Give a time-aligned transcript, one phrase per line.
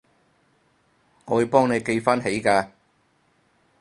[1.25, 2.71] 我會幫你記返起㗎